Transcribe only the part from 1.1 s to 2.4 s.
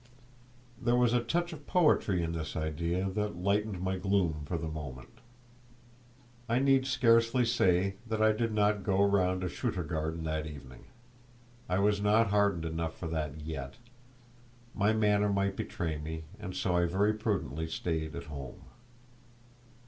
a touch of poetry in